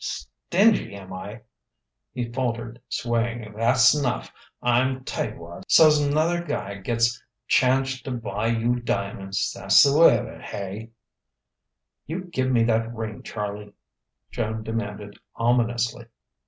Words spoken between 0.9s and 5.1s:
am I?" He faltered swaying. "Tha'snough. I'm